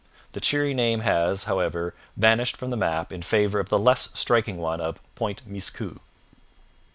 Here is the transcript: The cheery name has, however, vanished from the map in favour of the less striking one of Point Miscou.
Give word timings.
The 0.31 0.39
cheery 0.41 0.73
name 0.73 1.01
has, 1.01 1.43
however, 1.43 1.93
vanished 2.17 2.57
from 2.57 2.71
the 2.71 2.75
map 2.75 3.13
in 3.13 3.21
favour 3.21 3.59
of 3.59 3.69
the 3.69 3.77
less 3.77 4.09
striking 4.15 4.57
one 4.57 4.81
of 4.81 4.97
Point 5.13 5.43
Miscou. 5.47 5.99